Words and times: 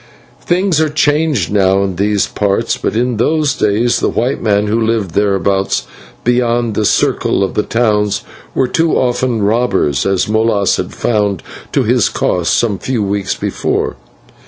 Things 0.43 0.81
are 0.81 0.89
changed 0.89 1.51
now 1.51 1.83
in 1.83 1.95
these 1.97 2.25
parts, 2.25 2.75
but 2.75 2.95
in 2.95 3.17
those 3.17 3.53
days 3.53 3.99
the 3.99 4.09
white 4.09 4.41
men 4.41 4.65
who 4.65 4.81
lived 4.81 5.11
thereabouts 5.11 5.83
beyond 6.23 6.73
the 6.73 6.85
circle 6.85 7.43
of 7.43 7.53
the 7.53 7.61
towns 7.61 8.23
were 8.55 8.67
too 8.67 8.95
often 8.97 9.43
robbers, 9.43 10.03
as 10.07 10.27
Molas 10.27 10.77
had 10.77 10.91
found 10.91 11.43
to 11.71 11.83
his 11.83 12.09
cost 12.09 12.55
some 12.55 12.79
few 12.79 13.03
weeks 13.03 13.35
before. 13.35 13.95